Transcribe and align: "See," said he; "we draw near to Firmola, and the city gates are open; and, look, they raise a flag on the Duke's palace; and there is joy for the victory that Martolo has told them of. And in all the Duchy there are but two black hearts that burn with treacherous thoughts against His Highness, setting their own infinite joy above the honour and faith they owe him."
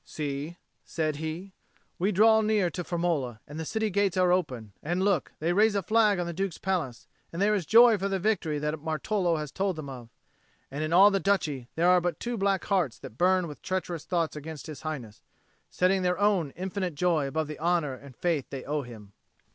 "See," 0.03 0.57
said 0.83 1.17
he; 1.17 1.53
"we 1.99 2.11
draw 2.11 2.41
near 2.41 2.71
to 2.71 2.83
Firmola, 2.83 3.37
and 3.47 3.59
the 3.59 3.65
city 3.65 3.91
gates 3.91 4.17
are 4.17 4.31
open; 4.31 4.73
and, 4.81 5.03
look, 5.03 5.31
they 5.37 5.53
raise 5.53 5.75
a 5.75 5.83
flag 5.83 6.17
on 6.17 6.25
the 6.25 6.33
Duke's 6.33 6.57
palace; 6.57 7.05
and 7.31 7.39
there 7.39 7.53
is 7.53 7.67
joy 7.67 7.99
for 7.99 8.09
the 8.09 8.17
victory 8.17 8.57
that 8.57 8.79
Martolo 8.81 9.37
has 9.37 9.51
told 9.51 9.75
them 9.75 9.89
of. 9.89 10.09
And 10.71 10.83
in 10.83 10.91
all 10.91 11.11
the 11.11 11.19
Duchy 11.19 11.67
there 11.75 11.87
are 11.87 12.01
but 12.01 12.19
two 12.19 12.35
black 12.35 12.63
hearts 12.63 12.97
that 12.97 13.19
burn 13.19 13.47
with 13.47 13.61
treacherous 13.61 14.05
thoughts 14.05 14.35
against 14.35 14.65
His 14.65 14.81
Highness, 14.81 15.21
setting 15.69 16.01
their 16.01 16.17
own 16.17 16.49
infinite 16.55 16.95
joy 16.95 17.27
above 17.27 17.45
the 17.47 17.59
honour 17.59 17.93
and 17.93 18.15
faith 18.15 18.49
they 18.49 18.63
owe 18.63 18.81
him." 18.81 19.13